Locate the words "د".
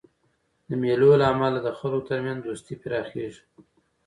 0.67-0.69, 1.63-1.69